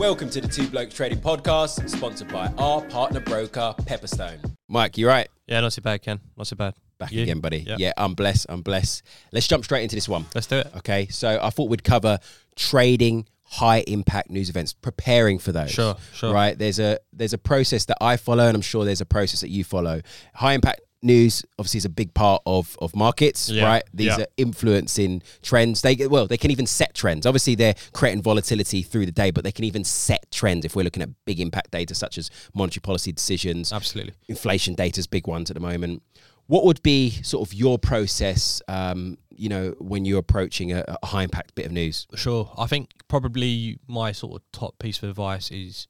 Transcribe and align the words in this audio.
Welcome 0.00 0.30
to 0.30 0.40
the 0.40 0.48
Two 0.48 0.66
Blokes 0.66 0.94
Trading 0.94 1.18
Podcast, 1.18 1.86
sponsored 1.90 2.28
by 2.28 2.46
our 2.56 2.80
partner 2.80 3.20
broker, 3.20 3.74
Pepperstone. 3.82 4.38
Mike, 4.66 4.96
you 4.96 5.06
right? 5.06 5.28
Yeah, 5.46 5.60
not 5.60 5.72
too 5.72 5.82
bad, 5.82 6.00
Ken. 6.00 6.18
Not 6.38 6.46
too 6.46 6.56
bad. 6.56 6.72
Back 6.98 7.12
You? 7.12 7.22
again, 7.22 7.40
buddy. 7.40 7.58
Yep. 7.58 7.78
Yeah, 7.78 7.92
I'm 7.98 8.14
blessed. 8.14 8.46
I'm 8.48 8.62
blessed. 8.62 9.02
Let's 9.30 9.46
jump 9.46 9.62
straight 9.62 9.82
into 9.82 9.96
this 9.96 10.08
one. 10.08 10.24
Let's 10.34 10.46
do 10.46 10.56
it. 10.56 10.72
Okay, 10.78 11.08
so 11.08 11.38
I 11.42 11.50
thought 11.50 11.68
we'd 11.68 11.84
cover 11.84 12.18
trading 12.56 13.26
high 13.42 13.84
impact 13.86 14.30
news 14.30 14.48
events, 14.48 14.72
preparing 14.72 15.38
for 15.38 15.52
those. 15.52 15.70
Sure, 15.70 15.96
sure. 16.14 16.32
Right, 16.32 16.56
there's 16.56 16.78
a 16.78 16.98
there's 17.12 17.34
a 17.34 17.38
process 17.38 17.84
that 17.84 17.98
I 18.00 18.16
follow, 18.16 18.46
and 18.46 18.54
I'm 18.54 18.62
sure 18.62 18.86
there's 18.86 19.02
a 19.02 19.06
process 19.06 19.42
that 19.42 19.50
you 19.50 19.64
follow. 19.64 20.00
High 20.32 20.54
impact 20.54 20.80
news 21.02 21.44
obviously 21.58 21.78
is 21.78 21.84
a 21.84 21.90
big 21.90 22.12
part 22.14 22.42
of 22.46 22.76
of 22.80 22.94
markets, 22.94 23.48
Yeah, 23.48 23.64
right? 23.66 23.82
These 23.94 24.06
yeah. 24.18 24.24
are 24.24 24.26
influencing 24.36 25.22
trends. 25.42 25.82
They 25.82 25.96
well, 26.06 26.26
they 26.26 26.36
can 26.36 26.50
even 26.50 26.66
set 26.66 26.94
trends. 26.94 27.26
Obviously, 27.26 27.54
they're 27.54 27.74
creating 27.92 28.22
volatility 28.22 28.82
through 28.82 29.06
the 29.06 29.12
day, 29.12 29.30
but 29.30 29.44
they 29.44 29.52
can 29.52 29.64
even 29.64 29.84
set 29.84 30.30
trends 30.30 30.64
if 30.64 30.76
we're 30.76 30.84
looking 30.84 31.02
at 31.02 31.08
big 31.24 31.40
impact 31.40 31.70
data 31.70 31.94
such 31.94 32.18
as 32.18 32.30
monetary 32.54 32.82
policy 32.82 33.12
decisions, 33.12 33.72
Absolutely. 33.72 34.14
inflation 34.28 34.74
data's 34.74 35.06
big 35.06 35.26
ones 35.26 35.50
at 35.50 35.54
the 35.54 35.60
moment. 35.60 36.02
What 36.46 36.64
would 36.64 36.82
be 36.82 37.10
sort 37.22 37.48
of 37.48 37.54
your 37.54 37.78
process, 37.78 38.60
um, 38.66 39.18
you 39.30 39.48
know, 39.48 39.70
when 39.78 40.04
you're 40.04 40.18
approaching 40.18 40.72
a, 40.72 40.84
a 41.00 41.06
high 41.06 41.22
impact 41.22 41.54
bit 41.54 41.66
of 41.66 41.70
news? 41.72 42.08
Sure. 42.16 42.50
I 42.58 42.66
think 42.66 42.90
probably 43.06 43.78
my 43.86 44.10
sort 44.10 44.34
of 44.34 44.42
top 44.50 44.76
piece 44.80 45.00
of 45.00 45.08
advice 45.08 45.52
is 45.52 45.86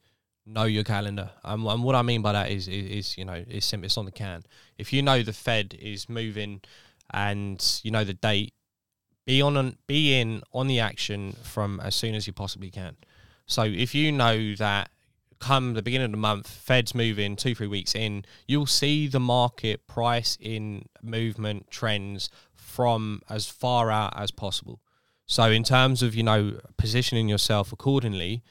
know 0.52 0.64
your 0.64 0.84
calendar. 0.84 1.30
Um, 1.44 1.66
and 1.66 1.82
what 1.82 1.94
I 1.94 2.02
mean 2.02 2.22
by 2.22 2.32
that 2.32 2.50
is, 2.50 2.68
is, 2.68 2.90
is 2.90 3.18
you 3.18 3.24
know, 3.24 3.44
it's 3.48 3.66
simple. 3.66 3.86
It's 3.86 3.96
on 3.96 4.04
the 4.04 4.12
can. 4.12 4.42
If 4.78 4.92
you 4.92 5.02
know 5.02 5.22
the 5.22 5.32
Fed 5.32 5.76
is 5.80 6.08
moving 6.08 6.60
and 7.12 7.80
you 7.82 7.90
know 7.90 8.04
the 8.04 8.14
date, 8.14 8.54
be 9.26 9.42
on 9.42 9.56
an, 9.56 9.76
be 9.86 10.18
in 10.18 10.42
on 10.52 10.66
the 10.66 10.80
action 10.80 11.36
from 11.42 11.80
as 11.80 11.94
soon 11.94 12.14
as 12.14 12.26
you 12.26 12.32
possibly 12.32 12.70
can. 12.70 12.96
So 13.46 13.62
if 13.64 13.94
you 13.94 14.12
know 14.12 14.54
that 14.56 14.90
come 15.40 15.74
the 15.74 15.82
beginning 15.82 16.06
of 16.06 16.10
the 16.12 16.18
month, 16.18 16.48
Fed's 16.48 16.94
moving 16.94 17.34
two, 17.34 17.54
three 17.54 17.66
weeks 17.66 17.94
in, 17.94 18.24
you'll 18.46 18.66
see 18.66 19.08
the 19.08 19.20
market 19.20 19.86
price 19.86 20.36
in 20.40 20.84
movement 21.02 21.70
trends 21.70 22.30
from 22.52 23.22
as 23.28 23.46
far 23.46 23.90
out 23.90 24.12
as 24.16 24.30
possible. 24.30 24.80
So 25.26 25.44
in 25.44 25.64
terms 25.64 26.02
of, 26.02 26.14
you 26.14 26.22
know, 26.22 26.60
positioning 26.76 27.28
yourself 27.28 27.72
accordingly, 27.72 28.42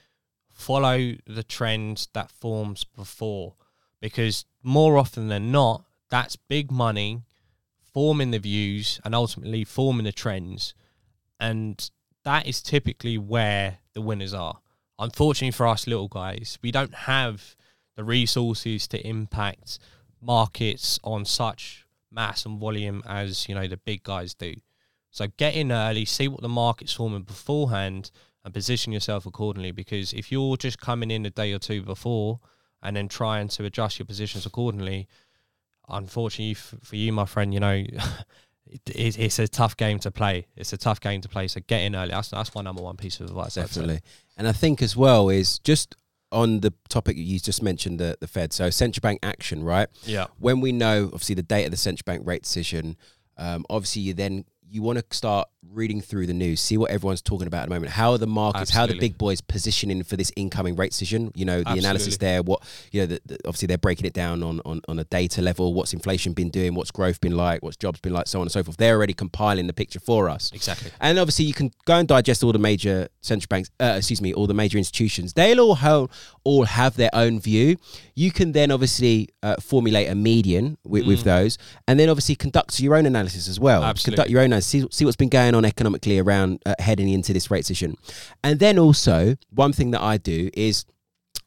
follow 0.59 1.13
the 1.25 1.43
trends 1.43 2.09
that 2.13 2.31
forms 2.31 2.83
before. 2.83 3.55
Because 4.01 4.45
more 4.61 4.97
often 4.97 5.27
than 5.27 5.51
not, 5.51 5.85
that's 6.09 6.35
big 6.35 6.71
money 6.71 7.23
forming 7.93 8.31
the 8.31 8.39
views 8.39 8.99
and 9.03 9.15
ultimately 9.15 9.63
forming 9.63 10.05
the 10.05 10.11
trends. 10.11 10.73
And 11.39 11.89
that 12.23 12.47
is 12.47 12.61
typically 12.61 13.17
where 13.17 13.79
the 13.93 14.01
winners 14.01 14.33
are. 14.33 14.59
Unfortunately 14.97 15.51
for 15.51 15.67
us 15.67 15.87
little 15.87 16.07
guys, 16.09 16.59
we 16.61 16.71
don't 16.71 16.93
have 16.93 17.55
the 17.95 18.03
resources 18.03 18.87
to 18.87 19.07
impact 19.07 19.79
markets 20.21 20.99
on 21.03 21.25
such 21.25 21.85
mass 22.11 22.45
and 22.45 22.59
volume 22.59 23.01
as 23.05 23.47
you 23.47 23.55
know 23.55 23.67
the 23.67 23.77
big 23.77 24.03
guys 24.03 24.33
do. 24.33 24.55
So 25.11 25.27
get 25.37 25.55
in 25.55 25.71
early, 25.71 26.05
see 26.05 26.27
what 26.27 26.41
the 26.41 26.49
market's 26.49 26.93
forming 26.93 27.23
beforehand, 27.23 28.11
and 28.43 28.53
position 28.53 28.93
yourself 28.93 29.25
accordingly. 29.25 29.71
Because 29.71 30.13
if 30.13 30.31
you're 30.31 30.57
just 30.57 30.79
coming 30.79 31.11
in 31.11 31.25
a 31.25 31.29
day 31.29 31.53
or 31.53 31.59
two 31.59 31.81
before 31.81 32.39
and 32.81 32.95
then 32.95 33.07
trying 33.07 33.47
to 33.49 33.65
adjust 33.65 33.99
your 33.99 34.05
positions 34.05 34.45
accordingly, 34.45 35.07
unfortunately 35.87 36.51
f- 36.51 36.75
for 36.81 36.95
you, 36.95 37.11
my 37.11 37.25
friend, 37.25 37.53
you 37.53 37.59
know, 37.59 37.83
it, 38.65 38.81
it, 38.89 39.19
it's 39.19 39.39
a 39.39 39.47
tough 39.47 39.75
game 39.75 39.99
to 39.99 40.11
play. 40.11 40.47
It's 40.55 40.73
a 40.73 40.77
tough 40.77 41.01
game 41.01 41.21
to 41.21 41.29
play. 41.29 41.47
So 41.47 41.61
get 41.67 41.81
in 41.81 41.95
early. 41.95 42.11
That's 42.11 42.29
that's 42.29 42.53
my 42.55 42.61
number 42.61 42.81
one 42.81 42.97
piece 42.97 43.19
of 43.19 43.27
advice. 43.27 43.57
I'd 43.57 43.69
And 44.37 44.47
I 44.47 44.51
think 44.51 44.81
as 44.81 44.95
well 44.95 45.29
is 45.29 45.59
just 45.59 45.95
on 46.31 46.59
the 46.59 46.73
topic 46.89 47.17
you 47.17 47.39
just 47.39 47.63
mentioned, 47.63 47.99
the, 47.99 48.17
the 48.19 48.27
Fed. 48.27 48.53
So 48.53 48.69
central 48.69 49.01
bank 49.01 49.19
action, 49.23 49.63
right? 49.63 49.89
Yeah. 50.03 50.27
When 50.37 50.61
we 50.61 50.71
know, 50.71 51.05
obviously, 51.05 51.35
the 51.35 51.43
date 51.43 51.65
of 51.65 51.71
the 51.71 51.77
central 51.77 52.03
bank 52.05 52.25
rate 52.25 52.43
decision, 52.43 52.97
um, 53.37 53.65
obviously, 53.69 54.03
you 54.03 54.13
then 54.13 54.45
you 54.69 54.81
want 54.81 54.99
to 54.99 55.05
start 55.15 55.47
reading 55.71 56.01
through 56.01 56.25
the 56.25 56.33
news, 56.33 56.59
see 56.59 56.77
what 56.77 56.89
everyone's 56.89 57.21
talking 57.21 57.45
about 57.45 57.63
at 57.63 57.69
the 57.69 57.75
moment. 57.75 57.91
How 57.91 58.11
are 58.11 58.17
the 58.17 58.27
markets, 58.27 58.71
how 58.71 58.83
are 58.83 58.87
the 58.87 58.97
big 58.97 59.17
boys 59.17 59.41
positioning 59.41 60.03
for 60.03 60.15
this 60.15 60.31
incoming 60.35 60.75
rate 60.75 60.91
decision? 60.91 61.31
You 61.35 61.45
know, 61.45 61.63
the 61.63 61.77
analysis 61.77 62.17
there, 62.17 62.41
what, 62.41 62.63
you 62.91 63.01
know, 63.01 63.07
the, 63.07 63.21
the, 63.25 63.37
obviously 63.45 63.67
they're 63.67 63.77
breaking 63.77 64.05
it 64.05 64.13
down 64.13 64.41
on, 64.41 64.61
on, 64.65 64.81
on 64.87 64.99
a 64.99 65.03
data 65.03 65.41
level. 65.41 65.73
What's 65.73 65.93
inflation 65.93 66.33
been 66.33 66.49
doing? 66.49 66.75
What's 66.75 66.91
growth 66.91 67.19
been 67.21 67.35
like? 67.35 67.61
What's 67.61 67.77
jobs 67.77 67.99
been 67.99 68.13
like? 68.13 68.27
So 68.27 68.39
on 68.39 68.43
and 68.43 68.51
so 68.51 68.63
forth. 68.63 68.77
They're 68.77 68.95
already 68.95 69.13
compiling 69.13 69.67
the 69.67 69.73
picture 69.73 69.99
for 69.99 70.29
us. 70.29 70.51
Exactly. 70.53 70.91
And 71.01 71.19
obviously, 71.19 71.45
you 71.45 71.53
can 71.53 71.71
go 71.85 71.95
and 71.95 72.07
digest 72.07 72.43
all 72.43 72.53
the 72.53 72.59
major 72.59 73.09
central 73.21 73.47
banks. 73.49 73.69
Uh, 73.79 73.95
excuse 73.97 74.21
me, 74.21 74.33
all 74.33 74.47
the 74.47 74.53
major 74.53 74.77
institutions. 74.77 75.33
They'll 75.33 75.59
all 75.59 75.75
have, 75.75 76.09
all 76.43 76.65
have 76.65 76.95
their 76.95 77.11
own 77.13 77.39
view. 77.39 77.77
You 78.15 78.31
can 78.31 78.53
then 78.53 78.71
obviously 78.71 79.29
uh, 79.43 79.55
formulate 79.61 80.09
a 80.09 80.15
median 80.15 80.77
with, 80.83 81.05
with 81.05 81.23
those, 81.23 81.57
and 81.87 81.99
then 81.99 82.09
obviously 82.09 82.35
conduct 82.35 82.79
your 82.79 82.95
own 82.95 83.05
analysis 83.05 83.47
as 83.47 83.59
well. 83.59 83.83
Absolutely. 83.83 84.15
Conduct 84.15 84.31
your 84.31 84.41
own 84.41 84.45
analysis. 84.45 84.69
See, 84.69 84.87
see 84.91 85.05
what's 85.05 85.15
been 85.15 85.29
going 85.29 85.48
on 85.55 85.65
economically 85.65 86.19
around 86.19 86.61
uh, 86.65 86.75
heading 86.79 87.09
into 87.09 87.33
this 87.33 87.49
rate 87.51 87.59
decision, 87.59 87.95
and 88.43 88.59
then 88.59 88.79
also 88.79 89.35
one 89.49 89.73
thing 89.73 89.91
that 89.91 90.01
I 90.01 90.17
do 90.17 90.49
is. 90.53 90.85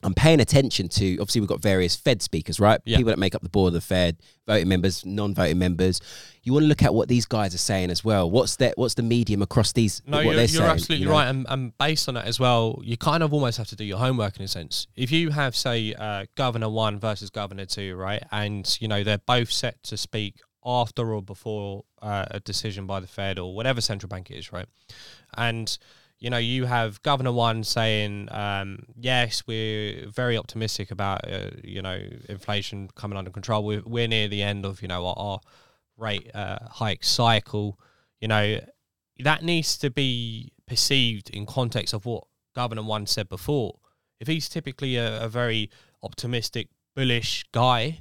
I'm 0.05 0.15
paying 0.15 0.41
attention 0.41 0.89
to 0.89 1.13
obviously 1.19 1.41
we've 1.41 1.49
got 1.49 1.63
various 1.63 1.95
Fed 1.95 2.23
speakers, 2.23 2.59
right? 2.59 2.81
Yeah. 2.85 2.97
People 2.97 3.11
that 3.11 3.21
make 3.21 3.37
up 3.37 3.43
the 3.43 3.49
board 3.49 3.69
of 3.69 3.75
the 3.75 3.81
Fed, 3.81 4.17
voting 4.49 4.67
members, 4.67 5.07
non-voting 5.07 5.59
members. 5.59 6.01
You 6.43 6.53
want 6.53 6.65
to 6.65 6.69
look 6.69 6.83
at 6.83 6.93
what 6.93 7.07
these 7.07 7.25
guys 7.25 7.55
are 7.55 7.59
saying 7.59 7.89
as 7.91 8.05
well. 8.05 8.29
What's 8.29 8.57
that? 8.57 8.77
What's 8.77 8.95
the 8.95 9.05
medium 9.05 9.43
across 9.43 9.73
these? 9.73 10.03
No, 10.05 10.19
you're, 10.19 10.35
you're 10.35 10.49
saying, 10.49 10.71
absolutely 10.71 11.05
you 11.05 11.07
know? 11.07 11.13
right. 11.13 11.29
And, 11.29 11.47
and 11.49 11.79
based 11.79 12.09
on 12.09 12.15
that 12.15 12.25
as 12.25 12.41
well, 12.41 12.81
you 12.83 12.97
kind 12.97 13.23
of 13.23 13.33
almost 13.33 13.59
have 13.59 13.69
to 13.69 13.77
do 13.77 13.85
your 13.85 13.99
homework 13.99 14.37
in 14.39 14.43
a 14.43 14.49
sense. 14.49 14.89
If 14.97 15.13
you 15.13 15.31
have, 15.31 15.55
say, 15.55 15.95
uh, 15.95 16.27
Governor 16.35 16.69
one 16.69 16.99
versus 16.99 17.31
Governor 17.31 17.67
two, 17.67 17.95
right, 17.95 18.25
and 18.33 18.77
you 18.81 18.89
know 18.89 19.05
they're 19.05 19.19
both 19.19 19.53
set 19.53 19.85
to 19.85 19.97
speak 19.97 20.41
after 20.65 21.15
or 21.15 21.23
before 21.23 21.85
uh, 22.01 22.27
a 22.31 22.41
decision 22.41 22.87
by 22.87 23.01
the 23.01 23.07
Fed 23.07 23.39
or 23.39 23.55
whatever 23.55 23.81
central 23.81 24.09
bank 24.09 24.31
it 24.31 24.37
is, 24.37 24.53
right, 24.53 24.67
and 25.37 25.79
you 26.19 26.31
know 26.31 26.39
you 26.39 26.67
have 26.67 27.03
Governor 27.03 27.33
one 27.33 27.65
saying, 27.65 28.29
um, 28.31 28.81
yes, 28.97 29.43
we're 29.47 30.09
very 30.09 30.37
optimistic 30.37 30.91
about 30.91 31.31
uh, 31.31 31.51
you 31.63 31.83
know 31.83 32.01
inflation 32.29 32.89
coming 32.95 33.19
under 33.19 33.31
control. 33.31 33.65
We're, 33.65 33.83
we're 33.85 34.09
near 34.09 34.29
the 34.29 34.43
end 34.43 34.65
of 34.65 34.83
you 34.83 34.89
know 34.89 35.07
our, 35.07 35.15
our 35.17 35.41
rate 35.97 36.31
uh, 36.35 36.59
hike 36.71 37.05
cycle. 37.05 37.79
You 38.21 38.29
know 38.29 38.61
that 39.19 39.43
needs 39.43 39.77
to 39.79 39.91
be 39.91 40.53
perceived 40.67 41.31
in 41.31 41.47
context 41.47 41.93
of 41.95 42.07
what 42.07 42.25
Governor 42.55 42.83
One 42.83 43.07
said 43.07 43.29
before. 43.29 43.79
If 44.21 44.29
he's 44.29 44.49
typically 44.49 44.97
a, 44.97 45.25
a 45.25 45.29
very 45.29 45.71
optimistic, 46.03 46.69
bullish 46.95 47.45
guy, 47.53 48.01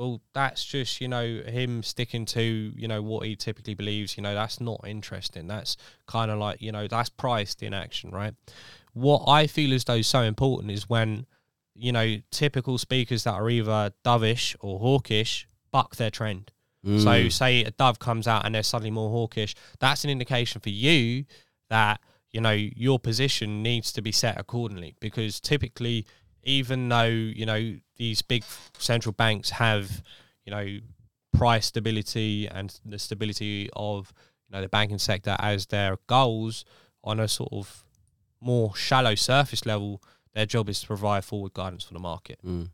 well, 0.00 0.22
that's 0.32 0.64
just 0.64 1.02
you 1.02 1.08
know 1.08 1.42
him 1.46 1.82
sticking 1.82 2.24
to 2.24 2.72
you 2.74 2.88
know 2.88 3.02
what 3.02 3.26
he 3.26 3.36
typically 3.36 3.74
believes. 3.74 4.16
You 4.16 4.22
know 4.22 4.32
that's 4.34 4.58
not 4.58 4.80
interesting. 4.86 5.46
That's 5.46 5.76
kind 6.06 6.30
of 6.30 6.38
like 6.38 6.62
you 6.62 6.72
know 6.72 6.88
that's 6.88 7.10
priced 7.10 7.62
in 7.62 7.74
action, 7.74 8.10
right? 8.10 8.32
What 8.94 9.24
I 9.28 9.46
feel 9.46 9.74
as 9.74 9.84
though 9.84 9.96
is 9.96 10.06
so 10.06 10.22
important 10.22 10.72
is 10.72 10.88
when 10.88 11.26
you 11.74 11.92
know 11.92 12.16
typical 12.30 12.78
speakers 12.78 13.24
that 13.24 13.34
are 13.34 13.50
either 13.50 13.92
dovish 14.02 14.56
or 14.60 14.78
hawkish 14.80 15.46
buck 15.70 15.96
their 15.96 16.10
trend. 16.10 16.50
So 16.96 17.10
Mm. 17.10 17.30
say 17.32 17.62
a 17.64 17.70
dove 17.70 17.98
comes 17.98 18.26
out 18.26 18.46
and 18.46 18.54
they're 18.54 18.62
suddenly 18.62 18.90
more 18.90 19.10
hawkish, 19.10 19.54
that's 19.80 20.02
an 20.02 20.08
indication 20.08 20.62
for 20.62 20.70
you 20.70 21.26
that 21.68 22.00
you 22.30 22.40
know 22.40 22.52
your 22.52 22.98
position 22.98 23.62
needs 23.62 23.92
to 23.92 24.00
be 24.00 24.12
set 24.12 24.40
accordingly 24.40 24.94
because 24.98 25.40
typically 25.40 26.06
even 26.42 26.88
though 26.88 27.04
you 27.04 27.46
know 27.46 27.76
these 27.96 28.22
big 28.22 28.44
central 28.78 29.12
banks 29.12 29.50
have 29.50 30.02
you 30.44 30.50
know 30.50 30.78
price 31.32 31.66
stability 31.66 32.48
and 32.48 32.80
the 32.84 32.98
stability 32.98 33.68
of 33.74 34.12
you 34.48 34.56
know 34.56 34.62
the 34.62 34.68
banking 34.68 34.98
sector 34.98 35.36
as 35.38 35.66
their 35.66 35.96
goals 36.06 36.64
on 37.04 37.20
a 37.20 37.28
sort 37.28 37.52
of 37.52 37.84
more 38.40 38.74
shallow 38.74 39.14
surface 39.14 39.64
level 39.66 40.02
their 40.34 40.46
job 40.46 40.68
is 40.68 40.80
to 40.80 40.86
provide 40.86 41.24
forward 41.24 41.52
guidance 41.52 41.84
for 41.84 41.94
the 41.94 42.00
market 42.00 42.38
Mm. 42.44 42.70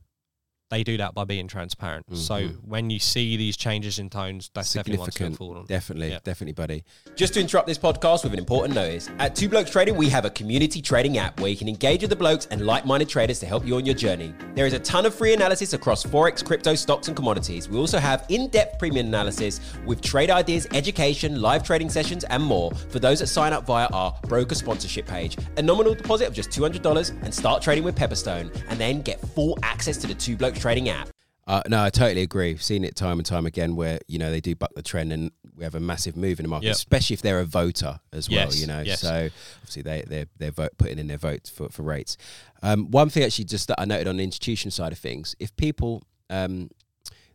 They 0.70 0.82
do 0.82 0.96
that 0.96 1.14
by 1.14 1.24
being 1.24 1.46
transparent. 1.46 2.06
So 2.16 2.34
Mhm. 2.34 2.56
when 2.66 2.90
you 2.90 2.98
see 2.98 3.36
these 3.36 3.56
changes 3.56 3.98
in 3.98 4.10
tones, 4.10 4.50
that's 4.52 4.72
definitely 4.72 4.98
one 4.98 5.06
to 5.06 5.08
look 5.08 5.12
Significant. 5.14 5.38
forward 5.38 5.58
on. 5.58 5.66
Definitely, 5.66 6.18
definitely, 6.24 6.52
buddy. 6.54 6.84
Just 7.14 7.34
to 7.34 7.40
interrupt 7.40 7.68
this 7.68 7.78
podcast 7.78 8.24
with 8.24 8.32
an 8.32 8.38
important 8.38 8.74
notice. 8.74 9.08
At 9.18 9.36
Two 9.36 9.48
Blokes 9.48 9.70
Trading, 9.70 9.94
we 9.96 10.08
have 10.08 10.24
a 10.24 10.30
community 10.30 10.82
trading 10.82 11.18
app 11.18 11.38
where 11.40 11.48
you 11.50 11.56
can 11.56 11.68
engage 11.68 12.00
with 12.00 12.10
the 12.10 12.16
blokes 12.16 12.46
and 12.50 12.66
like 12.66 12.84
minded 12.84 13.08
traders 13.08 13.38
to 13.40 13.46
help 13.46 13.64
you 13.66 13.76
on 13.76 13.86
your 13.86 13.94
journey. 13.94 14.34
There 14.56 14.66
is 14.66 14.72
a 14.72 14.78
ton 14.80 15.06
of 15.06 15.14
free 15.14 15.32
analysis 15.34 15.72
across 15.72 16.02
Forex, 16.04 16.44
crypto, 16.44 16.74
stocks, 16.74 17.06
and 17.06 17.16
commodities. 17.16 17.68
We 17.68 17.78
also 17.78 17.98
have 17.98 18.26
in 18.28 18.48
depth 18.48 18.78
premium 18.80 19.06
analysis 19.06 19.60
with 19.84 20.00
trade 20.00 20.30
ideas, 20.30 20.66
education, 20.72 21.40
live 21.40 21.62
trading 21.62 21.90
sessions, 21.90 22.24
and 22.24 22.42
more 22.42 22.72
for 22.88 22.98
those 22.98 23.20
that 23.20 23.28
sign 23.28 23.52
up 23.52 23.66
via 23.66 23.86
our 23.92 24.18
broker 24.26 24.54
sponsorship 24.56 25.06
page. 25.06 25.36
A 25.58 25.62
nominal 25.62 25.94
deposit 25.94 26.26
of 26.26 26.34
just 26.34 26.50
$200 26.50 27.12
and 27.22 27.32
start 27.32 27.62
trading 27.62 27.84
with 27.84 27.94
Pepperstone, 27.94 28.50
and 28.68 28.80
then 28.80 29.00
get 29.02 29.20
full 29.34 29.56
access 29.62 29.96
to 29.98 30.06
the 30.08 30.14
Two 30.14 30.36
Blokes 30.36 30.55
Trading 30.60 30.88
app. 30.88 31.08
Uh, 31.46 31.62
no, 31.68 31.80
I 31.84 31.90
totally 31.90 32.22
agree. 32.22 32.50
I've 32.50 32.62
seen 32.62 32.82
it 32.84 32.96
time 32.96 33.18
and 33.18 33.26
time 33.26 33.46
again 33.46 33.76
where 33.76 34.00
you 34.08 34.18
know 34.18 34.32
they 34.32 34.40
do 34.40 34.56
buck 34.56 34.74
the 34.74 34.82
trend 34.82 35.12
and 35.12 35.30
we 35.54 35.62
have 35.62 35.76
a 35.76 35.80
massive 35.80 36.16
move 36.16 36.40
in 36.40 36.44
the 36.44 36.48
market, 36.48 36.66
Yep. 36.66 36.74
especially 36.74 37.14
if 37.14 37.22
they're 37.22 37.38
a 37.38 37.44
voter 37.44 38.00
as 38.12 38.28
well. 38.28 38.52
You 38.52 38.66
know, 38.66 38.80
yes. 38.80 39.00
so 39.00 39.28
obviously 39.58 39.82
they 39.82 40.02
they're 40.08 40.26
they're 40.38 40.50
vote, 40.50 40.72
putting 40.76 40.98
in 40.98 41.06
their 41.06 41.18
votes 41.18 41.48
for 41.48 41.68
for 41.68 41.82
rates. 41.82 42.16
Um, 42.62 42.90
one 42.90 43.10
thing 43.10 43.22
actually 43.22 43.44
just 43.44 43.68
that 43.68 43.80
I 43.80 43.84
noted 43.84 44.08
on 44.08 44.16
the 44.16 44.24
institution 44.24 44.72
side 44.72 44.90
of 44.90 44.98
things, 44.98 45.36
if 45.38 45.54
people 45.56 46.02
um, 46.30 46.68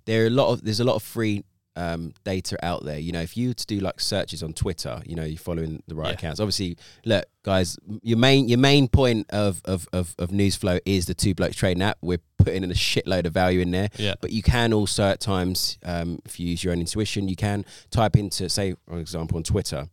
there 0.06 0.24
are 0.24 0.28
a 0.28 0.30
lot 0.32 0.52
of 0.52 0.64
there's 0.66 0.82
a 0.82 0.84
lot 0.84 0.96
of 0.96 1.04
free 1.04 1.46
um, 1.76 2.14
data 2.24 2.58
out 2.64 2.84
there. 2.86 3.00
You 3.00 3.12
know, 3.12 3.22
if 3.22 3.38
you 3.38 3.54
to 3.54 3.66
do 3.66 3.80
like 3.80 4.00
searches 4.00 4.44
on 4.44 4.54
Twitter, 4.54 5.02
you 5.06 5.16
know, 5.16 5.24
you're 5.24 5.38
following 5.38 5.82
the 5.88 5.96
right 5.96 6.08
Yeah. 6.10 6.14
accounts. 6.14 6.40
Obviously, 6.40 6.78
look, 7.06 7.26
guys, 7.44 7.78
your 8.02 8.18
main 8.18 8.48
your 8.50 8.58
main 8.60 8.88
point 8.88 9.28
of 9.30 9.62
of 9.66 9.88
of, 9.94 10.16
of 10.20 10.32
news 10.32 10.56
flow 10.56 10.80
is 10.86 11.06
the 11.06 11.14
two 11.14 11.34
blokes 11.34 11.56
trading 11.56 11.82
app. 11.84 11.98
We're 12.02 12.20
putting 12.38 12.64
in 12.64 12.72
a 12.72 12.76
shitload 12.76 13.26
of 13.26 13.34
value 13.34 13.60
in 13.62 13.72
there. 13.72 13.90
Yeah. 13.98 14.16
But 14.20 14.32
you 14.32 14.42
can 14.42 14.74
also 14.74 15.04
at 15.04 15.20
times, 15.20 15.78
um, 15.86 16.20
if 16.26 16.40
you 16.40 16.48
use 16.48 16.64
your 16.64 16.74
own 16.74 16.80
intuition, 16.80 17.28
you 17.30 17.36
can 17.36 17.64
type 17.92 18.16
into, 18.18 18.50
say, 18.50 18.74
for 18.88 18.98
example, 18.98 19.38
on 19.38 19.44
Twitter, 19.44 19.88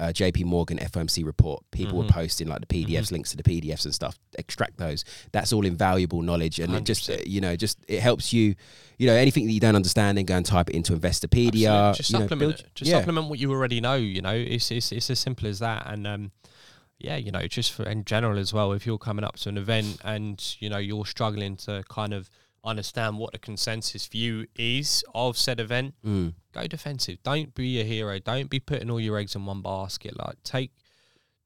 uh, 0.00 0.12
JP 0.12 0.44
Morgan 0.46 0.78
FOMC 0.78 1.24
report. 1.24 1.62
People 1.70 1.98
were 1.98 2.04
Mhm. 2.04 2.10
posting 2.10 2.48
like 2.48 2.60
the 2.60 2.66
PDFs, 2.66 3.12
links 3.12 3.30
to 3.32 3.36
the 3.36 3.42
PDFs 3.42 3.84
and 3.84 3.94
stuff. 3.94 4.18
Extract 4.38 4.78
those. 4.78 5.04
That's 5.30 5.52
all 5.52 5.64
invaluable 5.66 6.22
knowledge, 6.22 6.58
and 6.58 6.74
it 6.74 6.84
just 6.84 7.08
uh, 7.10 7.18
you 7.26 7.40
know 7.40 7.54
just 7.54 7.78
it 7.86 8.00
helps 8.00 8.32
you. 8.32 8.54
You 8.98 9.06
know 9.06 9.14
anything 9.14 9.46
that 9.46 9.52
you 9.52 9.60
don't 9.60 9.76
understand, 9.76 10.18
then 10.18 10.24
go 10.26 10.36
and 10.36 10.44
type 10.44 10.68
it 10.70 10.74
into 10.76 10.94
Investopedia. 10.94 11.68
Absolutely. 11.90 11.96
Just 11.96 12.10
you 12.10 12.14
know, 12.18 12.20
supplement 12.24 12.38
build- 12.40 12.54
it. 12.60 12.74
Just 12.74 12.90
yeah. 12.90 12.98
supplement 12.98 13.28
what 13.28 13.38
you 13.38 13.50
already 13.52 13.80
know. 13.80 13.94
You 13.94 14.22
know, 14.22 14.34
it's 14.34 14.70
it's 14.70 14.90
it's 14.92 15.10
as 15.10 15.20
simple 15.20 15.46
as 15.46 15.58
that. 15.60 15.86
And 15.86 16.06
um, 16.06 16.32
yeah, 16.98 17.16
you 17.16 17.30
know, 17.30 17.46
just 17.46 17.72
for 17.72 17.84
in 17.84 18.04
general 18.04 18.38
as 18.38 18.52
well. 18.52 18.72
If 18.72 18.86
you're 18.86 18.98
coming 18.98 19.24
up 19.24 19.36
to 19.40 19.48
an 19.48 19.58
event 19.58 19.98
and 20.04 20.42
you 20.60 20.68
know 20.68 20.78
you're 20.78 21.06
struggling 21.06 21.56
to 21.58 21.82
kind 21.88 22.12
of 22.12 22.28
understand 22.64 23.18
what 23.18 23.32
the 23.32 23.38
consensus 23.38 24.06
view 24.06 24.46
is 24.56 25.04
of 25.14 25.36
said 25.36 25.60
event, 25.60 25.94
Mm. 26.04 26.34
go 26.52 26.66
defensive. 26.66 27.18
Don't 27.22 27.54
be 27.54 27.80
a 27.80 27.84
hero. 27.84 28.18
Don't 28.18 28.50
be 28.50 28.60
putting 28.60 28.90
all 28.90 29.00
your 29.00 29.16
eggs 29.18 29.34
in 29.34 29.46
one 29.46 29.62
basket. 29.62 30.16
Like 30.18 30.42
take 30.44 30.70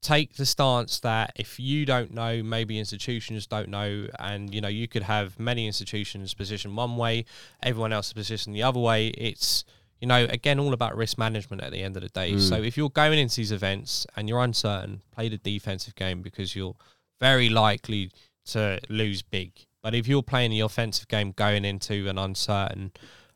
take 0.01 0.35
the 0.35 0.45
stance 0.45 0.99
that 0.99 1.31
if 1.35 1.59
you 1.59 1.83
don't 1.85 2.13
know, 2.13 2.43
maybe 2.43 2.77
institutions 2.77 3.47
don't 3.47 3.69
know, 3.69 4.07
and 4.19 4.53
you 4.53 4.61
know 4.61 4.67
you 4.67 4.87
could 4.87 5.03
have 5.03 5.39
many 5.39 5.65
institutions 5.65 6.33
positioned 6.33 6.75
one 6.77 6.95
way, 6.97 7.25
everyone 7.63 7.91
else 7.93 8.13
positioned 8.13 8.55
the 8.55 8.63
other 8.63 8.79
way. 8.79 9.07
It's 9.07 9.63
you 10.01 10.07
know 10.07 10.25
again 10.29 10.59
all 10.59 10.73
about 10.73 10.95
risk 10.95 11.17
management 11.17 11.61
at 11.63 11.71
the 11.71 11.81
end 11.81 11.95
of 11.97 12.03
the 12.03 12.09
day. 12.09 12.37
So 12.39 12.55
if 12.61 12.77
you're 12.77 12.89
going 12.89 13.17
into 13.17 13.37
these 13.37 13.51
events 13.51 14.05
and 14.15 14.27
you're 14.29 14.43
uncertain, 14.43 15.01
play 15.11 15.29
the 15.29 15.37
defensive 15.37 15.95
game 15.95 16.21
because 16.21 16.55
you're 16.55 16.75
very 17.19 17.49
likely 17.49 18.11
to 18.47 18.79
lose 18.89 19.21
big. 19.23 19.53
But 19.85 19.93
if 19.93 20.07
you're 20.07 20.23
playing 20.23 20.49
the 20.49 20.61
offensive 20.61 21.07
game 21.07 21.31
going 21.31 21.63
into 21.63 22.09
an 22.09 22.17
uncertain, 22.17 22.91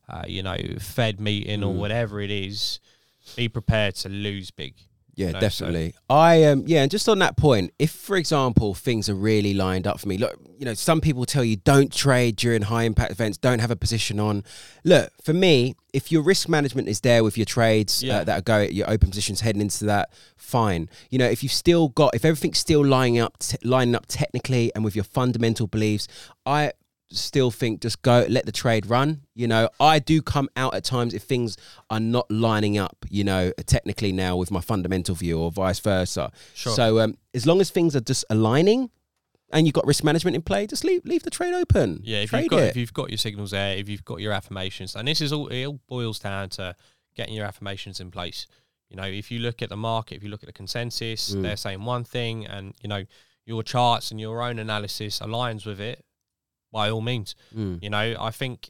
uh, 0.10 0.24
you 0.28 0.42
know, 0.42 0.58
Fed 0.80 1.20
meeting 1.20 1.64
or 1.64 1.72
whatever 1.72 2.20
it 2.22 2.32
is, 2.32 2.80
be 3.36 3.48
prepared 3.48 3.94
to 3.98 4.10
lose 4.10 4.50
big. 4.50 4.74
Yeah, 5.20 5.32
know, 5.32 5.40
so- 5.40 5.66
definitely. 5.66 5.94
I 6.10 6.44
um 6.46 6.64
yeah, 6.66 6.82
and 6.82 6.90
just 6.90 7.10
on 7.10 7.20
that 7.20 7.36
point, 7.38 7.74
if 7.78 7.92
for 7.92 8.16
example 8.16 8.74
things 8.74 9.10
are 9.10 9.16
really 9.16 9.54
lined 9.54 9.86
up 9.86 10.00
for 10.00 10.08
me, 10.08 10.18
look, 10.18 10.40
you 10.58 10.66
know, 10.66 10.74
some 10.74 11.02
people 11.02 11.26
tell 11.26 11.44
you 11.44 11.58
don't 11.58 11.92
trade 11.94 12.36
during 12.38 12.62
high 12.64 12.84
impact 12.84 13.12
events, 13.12 13.38
don't 13.38 13.60
have 13.60 13.72
a 13.72 13.76
position 13.76 14.20
on. 14.20 14.44
Look, 14.84 15.12
for 15.24 15.34
me, 15.34 15.76
if 15.94 16.12
your 16.12 16.22
risk 16.22 16.48
management 16.48 16.88
is 16.88 17.02
there 17.02 17.24
with 17.24 17.38
your 17.38 17.46
trades 17.46 18.02
Yeah. 18.04 18.20
uh, 18.20 18.24
that 18.26 18.40
are 18.40 18.42
going, 18.42 18.72
your 18.74 18.90
open 18.90 19.10
positions 19.10 19.42
heading 19.42 19.62
into 19.62 19.86
that, 19.86 20.10
fine. 20.38 20.90
You 21.10 21.20
know, 21.20 21.26
if 21.28 21.44
you've 21.44 21.52
still 21.52 21.90
got, 21.90 22.16
if 22.16 22.24
everything's 22.26 22.60
still 22.60 22.86
lining 22.86 23.20
up, 23.20 23.40
t- 23.40 23.58
lining 23.64 23.96
up 23.96 24.06
technically 24.08 24.72
and 24.76 24.84
with 24.86 24.96
your 24.96 25.04
fundamental 25.06 25.68
beliefs, 25.68 26.08
I 26.46 26.72
still 27.12 27.50
think 27.52 27.82
just 27.82 28.02
go 28.04 28.26
let 28.30 28.46
the 28.46 28.52
trade 28.52 28.86
run 28.86 29.22
you 29.34 29.48
know 29.48 29.68
i 29.80 29.98
do 29.98 30.22
come 30.22 30.48
out 30.56 30.76
at 30.76 30.84
times 30.84 31.14
if 31.16 31.24
things 31.24 31.58
are 31.90 32.00
not 32.00 32.30
lining 32.30 32.78
up 32.78 32.98
you 33.10 33.24
know 33.24 33.52
technically 33.66 34.12
now 34.12 34.36
with 34.38 34.52
my 34.52 34.62
fundamental 34.62 35.16
view 35.16 35.40
or 35.40 35.52
vice 35.52 35.80
versa 35.80 36.32
Sure. 36.54 36.72
so 36.74 37.00
um 37.00 37.18
as 37.34 37.48
long 37.48 37.62
as 37.62 37.72
things 37.72 37.96
are 37.96 38.00
just 38.02 38.26
aligning 38.30 38.92
and 39.52 39.66
you've 39.66 39.74
got 39.74 39.88
risk 39.88 40.04
management 40.04 40.36
in 40.36 40.44
play 40.44 40.68
just 40.68 40.84
leave 40.84 41.04
leave 41.04 41.24
the 41.24 41.32
trade 41.32 41.56
open 41.56 42.00
Yeah, 42.04 42.20
if 42.20 42.30
trade 42.30 42.42
you've 42.42 42.50
got 42.52 42.60
it. 42.60 42.68
if 42.70 42.76
you've 42.76 42.94
got 42.94 43.10
your 43.10 43.18
signals 43.18 43.50
there, 43.52 43.76
if 43.76 43.90
you've 43.90 44.06
got 44.06 44.20
your 44.20 44.32
affirmations, 44.32 44.96
and 44.96 45.08
this 45.08 45.20
is 45.22 45.34
all 45.34 45.48
it 45.48 45.66
all 45.66 45.80
boils 45.88 46.20
down 46.20 46.50
to 46.50 46.76
getting 47.16 47.34
your 47.34 47.46
affirmations 47.48 48.00
in 48.00 48.12
place. 48.12 48.46
You 48.92 48.98
know, 48.98 49.04
if 49.06 49.32
you 49.32 49.40
look 49.40 49.64
at 49.64 49.70
the 49.70 49.76
market, 49.78 50.18
if 50.18 50.24
you 50.24 50.30
look 50.30 50.44
at 50.44 50.48
the 50.48 50.54
consensus, 50.54 51.34
Mm. 51.34 51.42
they're 51.42 51.58
saying 51.58 51.84
one 51.84 52.04
thing, 52.04 52.46
and 52.46 52.76
you 52.84 52.88
know 52.90 53.06
your 53.46 53.64
charts 53.64 54.12
and 54.12 54.20
your 54.22 54.44
own 54.44 54.60
analysis 54.60 55.18
aligns 55.20 55.66
with 55.66 55.80
it. 55.82 56.06
By 56.72 56.90
all 56.90 57.02
means, 57.02 57.36
Mm. 57.56 57.82
you 57.84 57.90
know, 57.90 58.16
I 58.20 58.32
think 58.32 58.70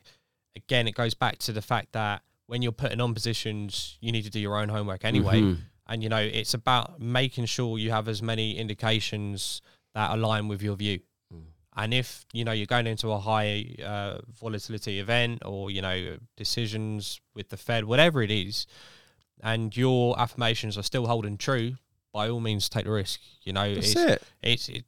again 0.55 0.87
it 0.87 0.95
goes 0.95 1.13
back 1.13 1.37
to 1.39 1.51
the 1.53 1.61
fact 1.61 1.91
that 1.93 2.21
when 2.47 2.61
you're 2.61 2.71
putting 2.71 2.99
on 3.01 3.13
positions, 3.13 3.97
you 4.01 4.11
need 4.11 4.23
to 4.23 4.29
do 4.29 4.39
your 4.39 4.57
own 4.57 4.69
homework 4.69 5.05
anyway. 5.05 5.41
Mhm. 5.41 5.57
And 5.87 6.03
you 6.03 6.09
know, 6.09 6.17
it's 6.21 6.53
about 6.53 6.99
making 6.99 7.45
sure 7.45 7.77
you 7.77 7.91
have 7.91 8.07
as 8.07 8.21
many 8.21 8.57
indications 8.57 9.61
that 9.93 10.11
align 10.11 10.47
with 10.47 10.61
your 10.61 10.75
view. 10.75 10.99
Mm. 11.33 11.43
And 11.75 11.93
if 11.93 12.25
you 12.33 12.43
know 12.45 12.51
you're 12.51 12.65
going 12.65 12.87
into 12.87 13.11
a 13.11 13.19
high 13.19 13.75
uh, 13.83 14.19
volatility 14.27 14.99
event, 14.99 15.43
or 15.45 15.69
you 15.71 15.81
know 15.81 16.17
decisions 16.37 17.19
with 17.35 17.49
the 17.49 17.57
Fed, 17.57 17.85
whatever 17.85 18.21
it 18.21 18.31
is, 18.31 18.65
and 19.41 19.75
your 19.75 20.19
affirmations 20.19 20.77
are 20.77 20.83
still 20.83 21.07
holding 21.07 21.37
true, 21.37 21.75
by 22.13 22.29
all 22.29 22.39
means 22.39 22.69
take 22.69 22.85
the 22.85 22.91
risk. 22.91 23.19
You 23.43 23.53
know, 23.53 23.73
that's 23.75 23.91
it's 23.91 23.95
it 23.95 24.23
it's 24.41 24.69
it, 24.69 24.85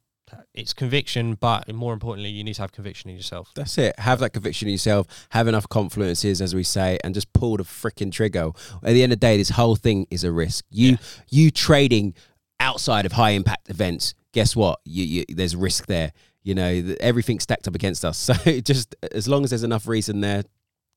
it's 0.54 0.72
conviction, 0.72 1.34
but 1.34 1.72
more 1.74 1.92
importantly, 1.92 2.30
you 2.30 2.44
need 2.44 2.54
to 2.54 2.62
have 2.62 2.72
conviction 2.72 3.10
in 3.10 3.16
yourself. 3.16 3.50
That's 3.54 3.76
it. 3.78 3.98
Have 3.98 4.18
that 4.20 4.30
conviction 4.30 4.68
in 4.68 4.72
yourself. 4.72 5.06
Have 5.30 5.48
enough 5.48 5.68
confluences, 5.68 6.40
as 6.40 6.54
we 6.54 6.62
say, 6.62 6.98
and 7.04 7.14
just 7.14 7.32
pull 7.32 7.56
the 7.56 7.62
freaking 7.64 8.10
trigger. 8.12 8.50
At 8.82 8.92
the 8.92 9.02
end 9.02 9.12
of 9.12 9.20
the 9.20 9.26
day, 9.26 9.36
this 9.36 9.50
whole 9.50 9.76
thing 9.76 10.06
is 10.10 10.24
a 10.24 10.32
risk. 10.32 10.64
You 10.70 10.90
Yeah. 10.90 10.96
you 11.30 11.50
trading 11.50 12.14
outside 12.60 13.06
of 13.06 13.12
high 13.12 13.30
impact 13.30 13.68
events. 13.70 14.14
Guess 14.32 14.54
what? 14.56 14.80
You, 14.84 15.04
you 15.04 15.24
there's 15.28 15.54
risk 15.56 15.86
there. 15.86 16.12
You 16.44 16.54
know 16.54 16.72
th- 16.82 16.98
everything's 17.00 17.42
stacked 17.44 17.68
up 17.68 17.74
against 17.74 18.04
us. 18.04 18.18
So 18.44 18.60
just 18.60 18.94
as 19.12 19.28
long 19.28 19.44
as 19.44 19.50
there's 19.50 19.62
enough 19.64 19.86
reason 19.86 20.20
there, 20.20 20.44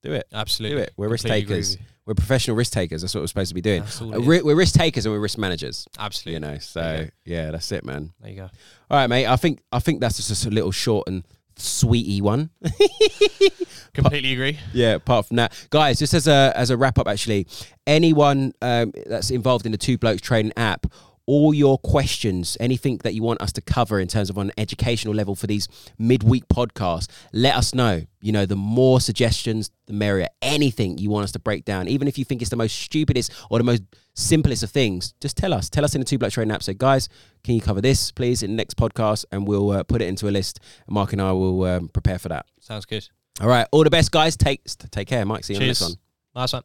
do 0.06 0.14
it. 0.14 0.28
Absolutely, 0.34 0.78
Do 0.78 0.84
it. 0.84 0.94
We're 0.98 1.10
risk 1.10 1.26
Completely 1.26 1.56
takers. 1.56 1.78
We're 2.06 2.14
professional 2.14 2.56
risk 2.56 2.72
takers. 2.72 3.02
That's 3.02 3.16
what 3.16 3.22
we're 3.22 3.28
supposed 3.28 3.50
to 3.50 3.56
be 3.56 3.62
doing. 3.62 3.82
Uh. 3.82 4.22
We're, 4.22 4.44
we're 4.44 4.56
risk 4.56 4.76
takers 4.76 5.06
and 5.06 5.14
we're 5.14 5.20
risk 5.20 5.38
managers. 5.38 5.88
Absolutely. 5.98 6.34
You 6.34 6.40
know. 6.40 6.58
So 6.60 7.08
yeah, 7.24 7.52
that's 7.52 7.72
it, 7.72 7.84
man. 7.84 8.14
There 8.22 8.30
you 8.30 8.36
go. 8.38 8.50
All 8.92 8.98
right, 8.98 9.08
mate. 9.08 9.26
I 9.26 9.36
think 9.36 9.62
I 9.72 9.80
think 9.80 10.02
that's 10.02 10.18
just 10.18 10.46
a 10.46 10.50
little 10.50 10.72
short 10.72 11.08
and 11.08 11.26
sweetie 11.58 12.22
one. 12.22 12.52
Completely 13.94 14.34
agree. 14.34 14.60
Yeah, 14.74 14.96
apart 14.96 15.26
from 15.28 15.38
that, 15.38 15.68
guys, 15.70 16.00
just 16.00 16.14
as 16.14 16.28
a 16.28 16.52
as 16.56 16.70
a 16.70 16.78
wrap 16.78 17.00
up, 17.00 17.08
actually, 17.08 17.48
anyone 17.88 18.54
um, 18.62 18.92
that's 19.08 19.32
involved 19.32 19.66
in 19.66 19.72
the 19.72 19.78
Two 19.78 19.98
Blokes 19.98 20.22
Trading 20.22 20.52
app, 20.58 20.86
all 21.28 21.54
your 21.54 21.78
questions, 21.78 22.56
anything 22.60 22.98
that 23.04 23.14
you 23.14 23.24
want 23.24 23.42
us 23.42 23.52
to 23.54 23.62
cover 23.62 24.00
in 24.00 24.08
terms 24.08 24.30
of 24.30 24.38
on 24.38 24.48
an 24.48 24.54
educational 24.58 25.14
level 25.14 25.36
for 25.36 25.48
these 25.48 25.68
midweek 25.98 26.48
podcasts, 26.48 27.08
let 27.34 27.56
us 27.56 27.74
know. 27.74 28.04
You 28.22 28.32
know, 28.32 28.46
the 28.46 28.56
more 28.56 29.00
suggestions, 29.00 29.72
the 29.88 29.94
merrier. 29.94 30.28
Anything 30.42 30.98
you 30.98 31.10
want 31.10 31.26
us 31.26 31.32
to 31.34 31.40
break 31.40 31.66
down, 31.66 31.88
even 31.88 32.08
if 32.08 32.18
you 32.18 32.26
think 32.26 32.42
it's 32.42 32.50
the 32.50 32.56
most 32.56 32.76
stupidest 32.76 33.32
or 33.50 33.58
the 33.58 33.64
most 33.64 33.84
simplest 34.14 34.64
of 34.64 34.72
things, 34.72 35.14
just 35.20 35.38
tell 35.38 35.54
us. 35.54 35.70
Tell 35.70 35.86
us 35.86 35.96
in 35.96 36.02
the 36.02 36.06
Two 36.06 36.18
Blokes 36.18 36.34
Trading 36.36 36.52
app. 36.52 36.64
So, 36.64 36.74
guys, 36.74 37.10
can 37.44 37.56
you 37.56 37.62
cover 37.62 37.82
this, 37.82 38.12
please, 38.12 38.44
in 38.44 38.52
the 38.52 38.58
next 38.58 38.78
podcast, 38.78 39.26
and 39.32 39.48
we'll 39.48 39.72
uh, 39.72 39.84
put 39.84 40.02
it 40.02 40.08
into 40.08 40.28
a 40.28 40.32
list. 40.32 40.60
Mark 40.88 41.14
and 41.14 41.22
I 41.22 41.32
will 41.32 41.64
um, 41.64 41.90
prepare 41.90 42.20
for 42.20 42.30
that. 42.30 42.46
Sounds 42.60 42.86
good. 42.86 43.08
All 43.42 43.48
right, 43.48 43.68
all 43.72 43.84
the 43.84 43.90
best, 43.90 44.12
guys. 44.12 44.38
Take 44.38 44.64
take 44.92 45.08
care, 45.08 45.26
Mike. 45.26 45.44
See 45.44 45.54
you 45.54 45.58
on 45.58 45.62
the 45.62 45.68
next 45.68 45.82
one. 45.82 45.92
Nice 46.36 46.54
one. 46.54 46.64